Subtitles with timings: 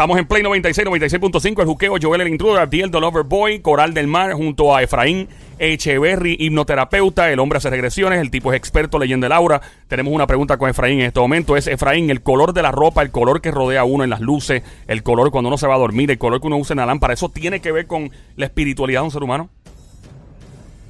[0.00, 3.92] Estamos en Play 96, 96.5, el juqueo, Joel el intruder, Abdiel the Lover Boy, Coral
[3.92, 5.28] del Mar, junto a Efraín
[5.58, 9.60] Echeverry, hipnoterapeuta, el hombre hace regresiones, el tipo es experto leyendo el aura.
[9.88, 13.02] Tenemos una pregunta con Efraín en este momento, es Efraín, el color de la ropa,
[13.02, 15.74] el color que rodea a uno en las luces, el color cuando uno se va
[15.74, 18.10] a dormir, el color que uno usa en la lámpara, ¿eso tiene que ver con
[18.36, 19.50] la espiritualidad de un ser humano?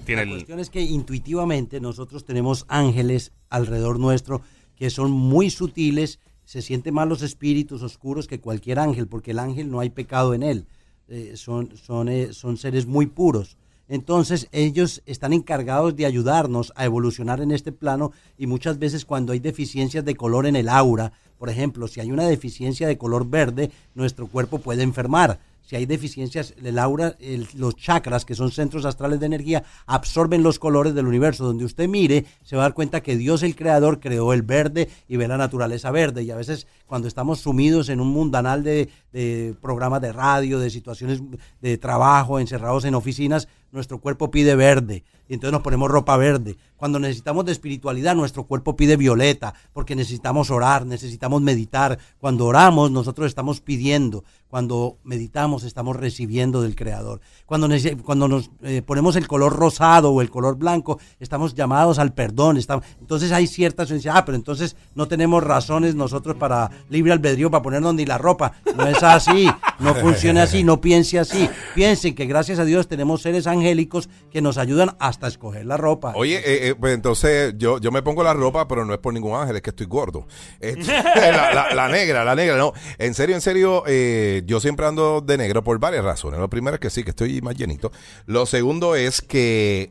[0.07, 4.41] Tiene la cuestión es que intuitivamente nosotros tenemos ángeles alrededor nuestro
[4.77, 6.21] que son muy sutiles
[6.51, 10.35] se sienten más los espíritus oscuros que cualquier ángel, porque el ángel no hay pecado
[10.35, 10.67] en él.
[11.07, 13.57] Eh, son, son, eh, son seres muy puros.
[13.87, 19.33] Entonces ellos están encargados de ayudarnos a evolucionar en este plano y muchas veces cuando
[19.33, 23.31] hay deficiencias de color en el aura, por ejemplo, si hay una deficiencia de color
[23.31, 25.39] verde, nuestro cuerpo puede enfermar
[25.71, 27.17] si hay deficiencias, el aura,
[27.55, 31.45] los chakras, que son centros astrales de energía, absorben los colores del universo.
[31.45, 34.89] Donde usted mire, se va a dar cuenta que Dios, el creador, creó el verde
[35.07, 36.25] y ve la naturaleza verde.
[36.25, 40.71] Y a veces, cuando estamos sumidos en un mundanal de, de programas de radio, de
[40.71, 41.23] situaciones
[41.61, 46.57] de trabajo, encerrados en oficinas, nuestro cuerpo pide verde y entonces nos ponemos ropa verde.
[46.77, 52.01] Cuando necesitamos de espiritualidad, nuestro cuerpo pide violeta, porque necesitamos orar, necesitamos meditar.
[52.19, 54.25] Cuando oramos, nosotros estamos pidiendo.
[54.49, 57.21] Cuando meditamos, estamos recibiendo del Creador.
[57.47, 57.69] Cuando,
[58.03, 62.59] cuando nos eh, ponemos el color rosado o el color blanco, estamos llamados al perdón.
[62.99, 63.93] Entonces hay ciertas...
[64.11, 68.55] Ah, pero entonces no tenemos razones nosotros para libre albedrío, para ponernos ni la ropa.
[68.77, 69.49] No es así,
[69.81, 71.49] no funciona así, no piense así.
[71.75, 76.13] Piensen que gracias a Dios tenemos seres angélicos que nos ayudan hasta escoger la ropa.
[76.17, 79.13] Oye, eh, eh, pues entonces yo, yo me pongo la ropa, pero no es por
[79.13, 80.27] ningún ángel, es que estoy gordo.
[80.61, 82.73] la, negra, la negra, no.
[82.99, 86.41] En serio, en serio, eh, yo siempre ando de negro por varias razones.
[86.41, 87.91] Lo primero es que sí, que estoy más llenito.
[88.27, 89.91] Lo segundo es que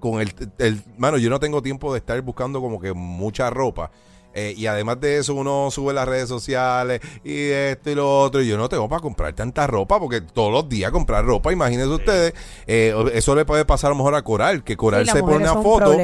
[0.00, 3.92] con el, el, mano, yo no tengo tiempo de estar buscando como que mucha ropa.
[4.34, 8.42] Eh, y además de eso, uno sube las redes sociales y esto y lo otro.
[8.42, 11.92] Y yo no tengo para comprar tanta ropa porque todos los días comprar ropa, imagínense
[11.92, 12.34] ustedes,
[12.66, 15.54] eh, eso le puede pasar a lo mejor a Coral, que Coral se pone una
[15.54, 15.96] foto.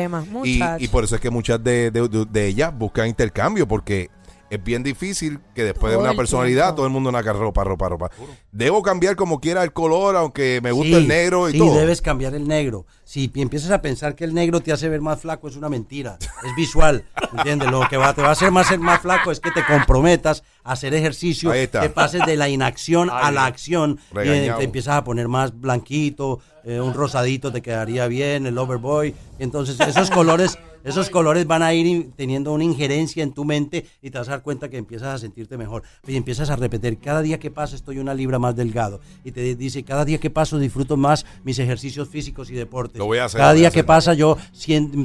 [0.44, 4.10] Y, y, por eso es que muchas de, de ellas buscan intercambio porque
[4.50, 8.10] es bien difícil que después de una personalidad todo el mundo una ropa, ropa, ropa.
[8.50, 11.74] Debo cambiar como quiera el color, aunque me guste el negro y sí, todo.
[11.74, 12.86] Sí, debes cambiar el negro.
[13.04, 16.18] Si empiezas a pensar que el negro te hace ver más flaco, es una mentira.
[16.20, 17.04] Es visual,
[17.36, 17.70] ¿entiendes?
[17.70, 20.42] Lo que va, te va a hacer más, ser más flaco es que te comprometas
[20.64, 25.04] a hacer ejercicio, que pases de la inacción a la acción y te empiezas a
[25.04, 29.14] poner más blanquito, eh, un rosadito te quedaría bien, el overboy.
[29.38, 34.10] Entonces esos colores esos colores van a ir teniendo una injerencia en tu mente y
[34.10, 35.82] te vas a dar cuenta que empiezas a sentirte mejor.
[36.06, 39.00] Y empiezas a repetir, cada día que pasa estoy una libra más delgado.
[39.24, 43.02] Y te dice, cada día que paso disfruto más mis ejercicios físicos y deportes.
[43.32, 44.36] cada día que pasa yo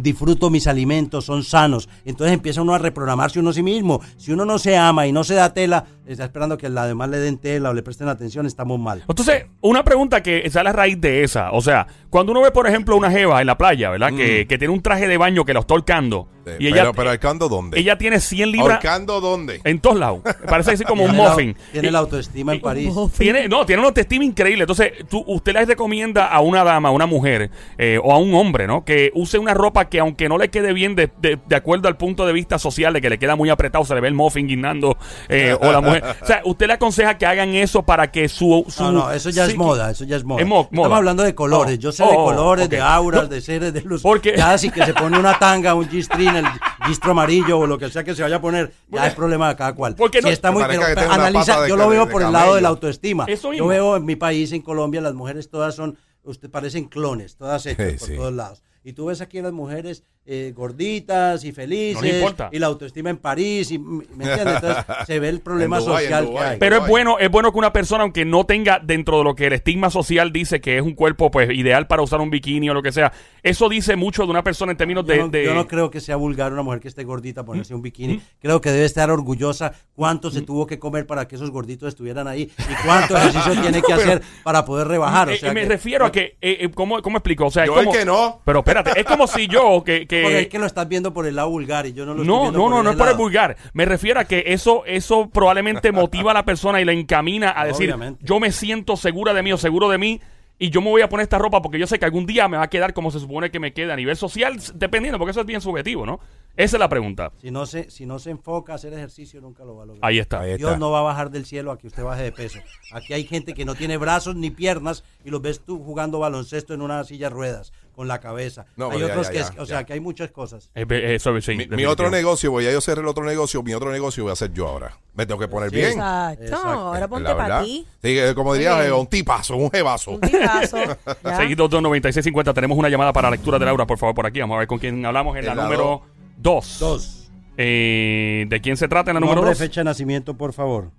[0.02, 1.90] disfruto mis alimentos, son sanos.
[2.06, 4.02] Entonces empieza uno a reprogramarse uno a sí mismo.
[4.18, 7.10] Si uno no se ama y no se da tela, está esperando que la demás
[7.10, 9.04] le den tela o le presten atención, estamos mal.
[9.08, 11.52] Entonces, una pregunta que sale a raíz de esa.
[11.52, 14.10] O sea, cuando uno ve, por ejemplo, una jeva en la playa, ¿verdad?
[14.10, 14.48] Que, mm.
[14.48, 16.28] que, tiene un traje de baño que ahorcando.
[16.60, 17.80] Y ella, pero, pero dónde?
[17.80, 18.72] Ella tiene 100 libras.
[18.76, 19.62] ¿Ahorcando dónde?
[19.64, 20.22] En todos lados.
[20.48, 21.56] Parece así como un muffin.
[21.72, 22.94] tiene la autoestima en París.
[23.18, 24.64] Tiene, no, tiene una autoestima increíble.
[24.64, 28.34] Entonces, tú, usted le recomienda a una dama, a una mujer eh, o a un
[28.34, 28.84] hombre, ¿no?
[28.84, 32.26] Que use una ropa que aunque no le quede bien de, de, acuerdo al punto
[32.26, 34.98] de vista social, de que le queda muy apretado, se le ve el muffin guinando
[35.30, 36.04] eh, o la mujer.
[36.22, 38.66] O sea, usted le aconseja que hagan eso para que su...
[38.80, 40.42] no, no, eso ya es moda, eso ya es moda.
[40.42, 41.78] Estamos hablando de colores.
[41.78, 44.02] Oh, Yo sé de oh, colores, de auras, de seres, de luz.
[44.02, 44.34] Porque...
[44.36, 45.88] Ya si que se pone una tanga, un
[46.36, 46.46] El
[46.88, 49.56] gistro amarillo o lo que sea que se vaya a poner, ya es problema de
[49.56, 49.96] cada cual.
[49.96, 50.64] Porque si está muy...
[50.64, 53.26] analiza, yo lo veo por el lado de la autoestima.
[53.28, 57.66] Yo veo en mi país, en Colombia, las mujeres todas son, usted parecen clones, todas
[57.66, 58.64] hechas por todos lados.
[58.84, 63.18] Y tú ves aquí a las mujeres eh, gorditas y felices y la autoestima en
[63.18, 64.56] París y ¿me entiendes?
[64.56, 66.60] Entonces se ve el problema social que hay.
[66.60, 69.48] Pero es bueno, es bueno que una persona aunque no tenga dentro de lo que
[69.48, 72.74] el estigma social dice que es un cuerpo pues ideal para usar un bikini o
[72.74, 75.92] lo que sea, eso dice mucho de una persona en términos de yo no, creo
[75.92, 78.22] que sea vulgar una mujer que esté gordita ponerse un bikini.
[78.40, 82.30] Creo que debe estar orgullosa cuánto se tuvo que comer para que esos gorditos estuvieran
[82.30, 86.12] ahí y cuánto ejercicio tiene que hacer para poder rebajar, o eh, me refiero a
[86.14, 87.48] que eh, ¿cómo, ¿cómo explico?
[87.48, 88.40] O sea, yo que no.
[88.46, 91.36] Pero espérate, es como si yo que porque es que lo estás viendo por el
[91.36, 93.08] lado vulgar y yo no lo no, estoy viendo No, no, no, no es por
[93.08, 93.58] el vulgar.
[93.74, 97.66] Me refiero a que eso, eso probablemente motiva a la persona y la encamina a
[97.66, 100.22] decir, yo me siento segura de mí o seguro de mí
[100.60, 102.58] y yo me voy a poner esta ropa porque yo sé que algún día me
[102.58, 105.42] va a quedar como se supone que me queda a nivel social, dependiendo, porque eso
[105.42, 106.20] es bien subjetivo, ¿no?
[106.56, 107.32] Esa es la pregunta.
[107.42, 110.08] Si no se, si no se enfoca a hacer ejercicio, nunca lo va a lograr.
[110.08, 110.42] Ahí está.
[110.42, 110.68] Ahí está.
[110.68, 112.60] Dios no va a bajar del cielo a que usted baje de peso.
[112.92, 116.76] Aquí hay gente que no tiene brazos ni piernas y los ves tú jugando baloncesto
[116.76, 118.66] en una silla de ruedas con la cabeza.
[118.76, 119.66] No, hay ya, otros ya, que, ya, es- o ya.
[119.66, 120.70] sea, que hay muchas cosas.
[120.76, 123.92] Eh, eh, sí, Mi, otro negocio, voy a yo cerrar el otro negocio, mi otro
[123.92, 124.98] negocio voy a hacer yo ahora.
[125.16, 125.92] Me tengo que poner Sí, bien.
[125.92, 126.44] Exacto.
[126.44, 126.68] Exacto.
[126.70, 127.86] Ahora La ponte para ti.
[128.02, 130.12] Sí, eh, como diría, eh, un tipazo, un jebazo.
[130.12, 130.78] Un tipazo.
[131.24, 131.38] ¿ya?
[131.38, 132.54] Seguidos 29650.
[132.54, 134.40] Tenemos una llamada para lectura de Laura, por favor, por aquí.
[134.40, 136.02] Vamos a ver con quién hablamos en la En la número
[136.44, 136.80] 2.
[136.80, 137.32] Dos.
[137.56, 139.58] ¿De quién se trata en la número 2?
[139.58, 140.92] fecha de nacimiento, por favor.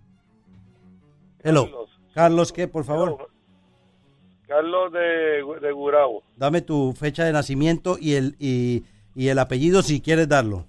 [1.42, 1.64] Hello.
[1.64, 1.90] Carlos.
[2.14, 3.28] Carlos, ¿qué, por favor?
[4.48, 6.22] Carlos de, de Gurabo.
[6.36, 10.66] Dame tu fecha de nacimiento y el, y, y el apellido si quieres darlo.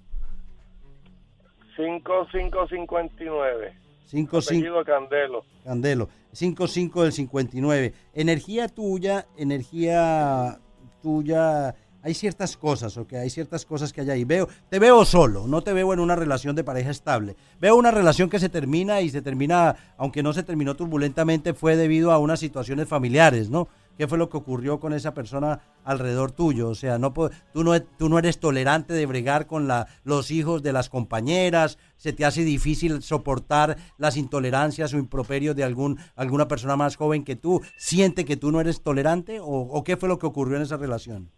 [1.76, 3.74] 5559.
[4.06, 5.44] 55 Apellido Candelo.
[5.64, 6.08] Candelo.
[6.32, 7.94] 55 del 59.
[8.14, 10.58] Energía tuya, energía
[11.02, 11.74] tuya.
[12.06, 13.14] Hay ciertas cosas, ¿ok?
[13.14, 14.24] Hay ciertas cosas que hay ahí.
[14.24, 17.34] Veo, te veo solo, no te veo en una relación de pareja estable.
[17.60, 21.74] Veo una relación que se termina y se termina, aunque no se terminó turbulentamente, fue
[21.74, 23.66] debido a unas situaciones familiares, ¿no?
[23.98, 26.68] ¿Qué fue lo que ocurrió con esa persona alrededor tuyo?
[26.68, 30.62] O sea, no tú, no, tú no eres tolerante de bregar con la, los hijos
[30.62, 36.46] de las compañeras, se te hace difícil soportar las intolerancias o improperios de algún, alguna
[36.46, 37.62] persona más joven que tú.
[37.76, 39.40] ¿Siente que tú no eres tolerante?
[39.40, 41.32] ¿O, o qué fue lo que ocurrió en esa relación?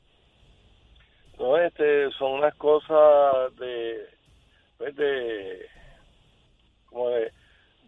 [1.38, 4.06] No, este, son unas cosas de,
[4.76, 5.66] pues de,
[6.86, 7.32] como de,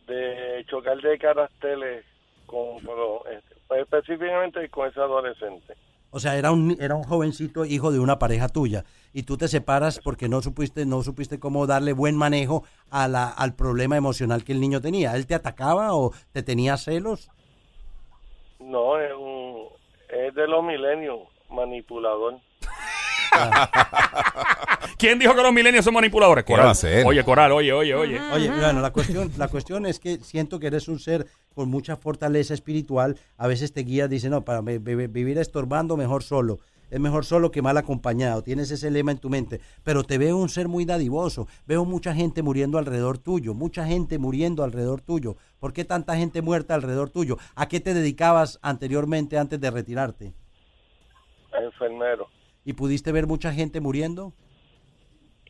[0.07, 2.05] de chocar de caracteres
[2.47, 5.75] con, pero, este, pues específicamente con ese adolescente.
[6.13, 9.47] O sea, era un, era un jovencito hijo de una pareja tuya y tú te
[9.47, 14.45] separas porque no supiste, no supiste cómo darle buen manejo a la, al problema emocional
[14.45, 15.15] que el niño tenía.
[15.15, 17.31] ¿Él te atacaba o te tenía celos?
[18.59, 19.69] No, es un,
[20.09, 22.39] es de los milenios, manipulador.
[24.99, 26.45] ¿Quién dijo que los milenios son manipuladores?
[26.45, 26.67] ¿Qué Coral.
[26.67, 27.07] va a ser?
[27.07, 28.21] Oye, Coral, oye, oye, oye.
[28.33, 31.97] Oye, bueno, la cuestión, la cuestión es que siento que eres un ser con mucha
[31.97, 33.17] fortaleza espiritual.
[33.39, 36.59] A veces te guías, dice, no, para vi- vi- vivir estorbando, mejor solo.
[36.91, 38.43] Es mejor solo que mal acompañado.
[38.43, 39.61] Tienes ese lema en tu mente.
[39.85, 41.47] Pero te veo un ser muy dadivoso.
[41.65, 43.55] Veo mucha gente muriendo alrededor tuyo.
[43.55, 45.37] Mucha gente muriendo alrededor tuyo.
[45.61, 47.39] ¿Por qué tanta gente muerta alrededor tuyo?
[47.55, 50.35] ¿A qué te dedicabas anteriormente antes de retirarte?
[51.63, 52.29] enfermero.
[52.65, 54.33] ¿Y pudiste ver mucha gente muriendo?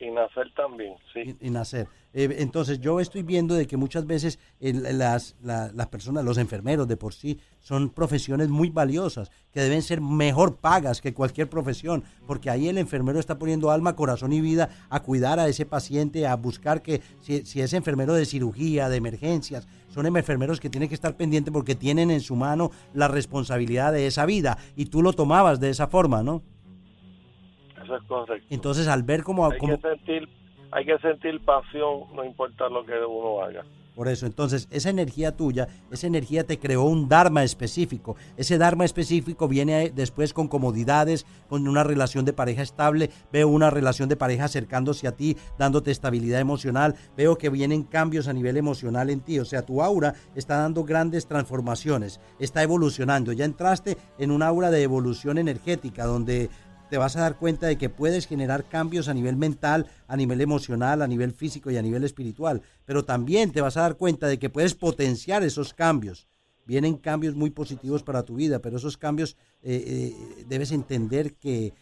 [0.03, 1.35] Y nacer también, sí.
[1.39, 1.87] y, y nacer.
[2.13, 6.39] Eh, entonces yo estoy viendo de que muchas veces el- las, la- las personas, los
[6.39, 11.49] enfermeros de por sí, son profesiones muy valiosas, que deben ser mejor pagas que cualquier
[11.51, 15.67] profesión, porque ahí el enfermero está poniendo alma, corazón y vida a cuidar a ese
[15.67, 20.71] paciente, a buscar que si, si es enfermero de cirugía, de emergencias, son enfermeros que
[20.71, 24.85] tienen que estar pendientes porque tienen en su mano la responsabilidad de esa vida, y
[24.85, 26.41] tú lo tomabas de esa forma, ¿no?
[27.91, 28.47] Eso es correcto.
[28.49, 29.45] Entonces al ver cómo...
[29.49, 30.29] hay cómo- que sentir,
[30.71, 33.63] hay que sentir pasión, no importa lo que uno haga.
[33.95, 38.15] Por eso, entonces, esa energía tuya, esa energía te creó un Dharma específico.
[38.37, 43.09] Ese Dharma específico viene después con comodidades, con una relación de pareja estable.
[43.33, 46.95] Veo una relación de pareja acercándose a ti, dándote estabilidad emocional.
[47.17, 49.39] Veo que vienen cambios a nivel emocional en ti.
[49.39, 53.33] O sea, tu aura está dando grandes transformaciones, está evolucionando.
[53.33, 56.49] Ya entraste en un aura de evolución energética, donde
[56.91, 60.41] te vas a dar cuenta de que puedes generar cambios a nivel mental, a nivel
[60.41, 62.63] emocional, a nivel físico y a nivel espiritual.
[62.83, 66.27] Pero también te vas a dar cuenta de que puedes potenciar esos cambios.
[66.65, 71.73] Vienen cambios muy positivos para tu vida, pero esos cambios eh, eh, debes entender que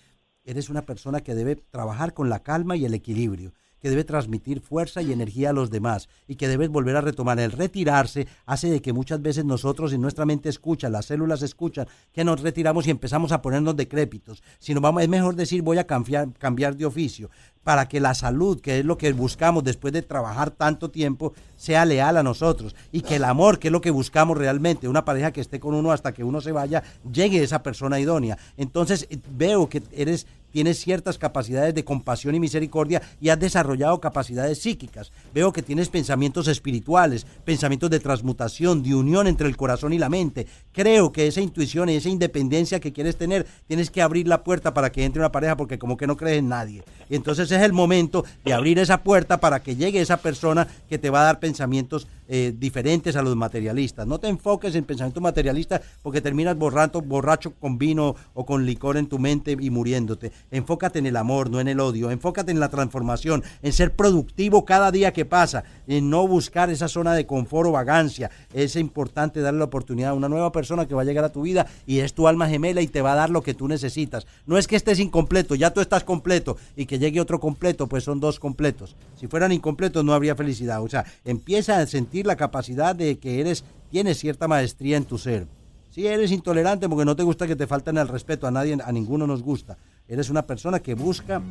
[0.46, 4.62] eres una persona que debe trabajar con la calma y el equilibrio que debe transmitir
[4.62, 7.40] fuerza y energía a los demás y que debes volver a retomar.
[7.40, 11.88] El retirarse hace de que muchas veces nosotros en nuestra mente escucha, las células escuchan,
[12.12, 14.44] que nos retiramos y empezamos a ponernos decrépitos.
[14.60, 17.30] Sino vamos, es mejor decir voy a cambiar, cambiar de oficio
[17.64, 21.86] para que la salud, que es lo que buscamos después de trabajar tanto tiempo, sea
[21.86, 25.32] leal a nosotros y que el amor, que es lo que buscamos realmente, una pareja
[25.32, 28.38] que esté con uno hasta que uno se vaya, llegue esa persona idónea.
[28.58, 34.00] Entonces eh, veo que eres tienes ciertas capacidades de compasión y misericordia y has desarrollado
[34.00, 35.12] capacidades psíquicas.
[35.34, 40.10] Veo que tienes pensamientos espirituales, pensamientos de transmutación, de unión entre el corazón y la
[40.10, 40.48] mente.
[40.72, 44.74] Creo que esa intuición y esa independencia que quieres tener, tienes que abrir la puerta
[44.74, 46.84] para que entre una pareja porque como que no crees en nadie.
[47.10, 51.10] Entonces es el momento de abrir esa puerta para que llegue esa persona que te
[51.10, 54.06] va a dar pensamientos eh, diferentes a los materialistas.
[54.06, 58.98] No te enfoques en pensamiento materialista porque terminas borracho, borracho con vino o con licor
[58.98, 60.32] en tu mente y muriéndote.
[60.52, 62.12] Enfócate en el amor, no en el odio.
[62.12, 66.88] Enfócate en la transformación, en ser productivo cada día que pasa, en no buscar esa
[66.88, 68.30] zona de confort o vagancia.
[68.54, 71.42] Es importante darle la oportunidad a una nueva persona que va a llegar a tu
[71.42, 74.28] vida y es tu alma gemela y te va a dar lo que tú necesitas.
[74.46, 78.04] No es que estés incompleto, ya tú estás completo y que llegue otro completo, pues
[78.04, 78.96] son dos completos.
[79.16, 80.84] Si fueran incompletos no habría felicidad.
[80.84, 85.18] O sea, empieza a sentir la capacidad de que eres, tienes cierta maestría en tu
[85.18, 85.48] ser.
[85.90, 88.92] Si eres intolerante porque no te gusta que te falten el respeto, a nadie, a
[88.92, 89.78] ninguno nos gusta.
[90.08, 91.42] Eres una persona que busca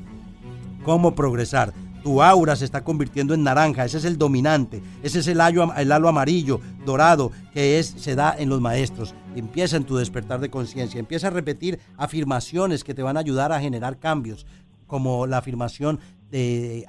[0.85, 1.73] cómo progresar.
[2.03, 5.75] Tu aura se está convirtiendo en naranja, ese es el dominante, ese es el halo,
[5.77, 9.15] el halo amarillo, dorado, que es, se da en los maestros.
[9.35, 13.53] Empieza en tu despertar de conciencia, empieza a repetir afirmaciones que te van a ayudar
[13.53, 14.47] a generar cambios,
[14.87, 15.99] como la afirmación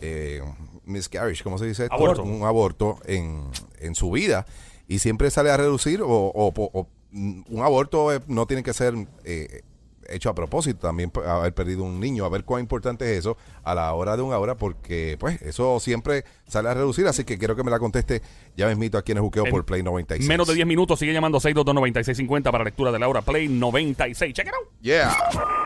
[0.00, 0.42] eh,
[0.84, 1.84] miscarriage, ¿cómo se dice?
[1.84, 1.94] esto?
[1.94, 2.22] Aborto.
[2.22, 3.44] Un aborto en,
[3.80, 4.46] en su vida.
[4.88, 8.72] Y siempre sale a reducir o, o- o- mm, un aborto eh, no tiene que
[8.74, 9.62] ser eh,
[10.10, 13.74] hecho a propósito, también haber perdido un niño, a ver cuán importante es eso a
[13.74, 17.56] la hora de una hora, porque pues eso siempre sale a reducir, así que quiero
[17.56, 18.20] que me la conteste
[18.54, 20.28] ya mismito aquí en el juqueo En por Play 96.
[20.28, 24.34] Menos de 10 minutos, sigue llamando 622-9650 para lectura de Laura Play 96.
[24.34, 24.68] Check it out.
[24.82, 25.10] Yeah.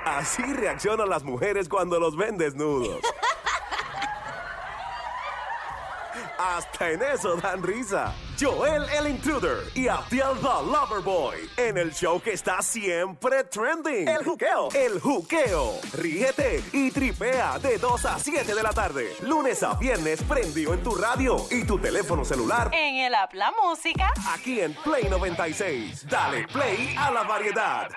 [0.06, 3.00] Así reaccionan las mujeres cuando los ven desnudos.
[6.38, 8.14] Hasta en eso dan risa.
[8.40, 14.06] Joel el Intruder y Abdiel the Loverboy en el show que está siempre trending.
[14.06, 14.68] El juqueo.
[14.72, 15.74] El juqueo.
[15.94, 19.16] Ríete y tripea de 2 a 7 de la tarde.
[19.22, 22.70] Lunes a viernes prendido en tu radio y tu teléfono celular.
[22.72, 24.12] En el app La Música.
[24.32, 26.06] Aquí en Play 96.
[26.08, 27.88] Dale play a la variedad.